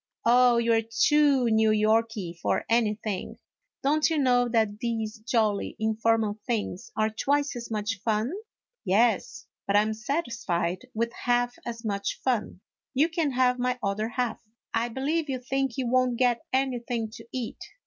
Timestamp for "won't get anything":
15.87-17.11